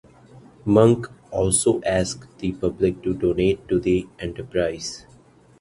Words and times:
Munk 0.65 1.05
also 1.29 1.79
asked 1.83 2.39
the 2.39 2.53
public 2.53 3.03
to 3.03 3.13
donate 3.13 3.67
to 3.67 3.79
the 3.79 4.07
enterprise. 4.17 5.05